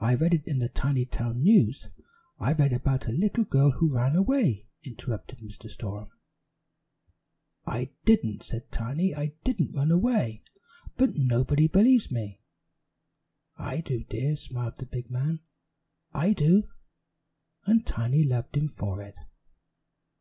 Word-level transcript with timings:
"I 0.00 0.16
read 0.16 0.34
it 0.34 0.48
in 0.48 0.58
the 0.58 0.68
Tinytown 0.68 1.44
News. 1.44 1.88
I 2.40 2.52
read 2.52 2.72
about 2.72 3.06
a 3.06 3.12
little 3.12 3.44
girl 3.44 3.70
who 3.70 3.92
ran 3.94 4.16
away," 4.16 4.66
interrupted 4.82 5.38
Mr. 5.38 5.70
Storem. 5.70 6.08
"I 7.64 7.92
didn't," 8.04 8.42
said 8.42 8.72
Tiny. 8.72 9.14
"I 9.14 9.26
didn't 9.44 9.72
run 9.76 9.92
away, 9.92 10.42
but 10.96 11.14
nobody 11.14 11.68
believes 11.68 12.10
me." 12.10 12.40
"I 13.56 13.80
do, 13.82 14.02
dear," 14.02 14.34
smiled 14.34 14.78
the 14.78 14.86
big 14.86 15.08
man. 15.12 15.38
"I 16.12 16.32
do!" 16.32 16.68
and 17.66 17.86
Tiny 17.86 18.24
loved 18.24 18.56
him 18.56 18.66
for 18.66 19.00
it. 19.00 19.14